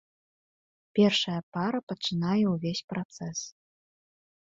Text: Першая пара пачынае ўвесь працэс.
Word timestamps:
Першая 0.99 1.35
пара 1.57 1.79
пачынае 1.91 2.39
ўвесь 2.53 2.81
працэс. 2.95 3.39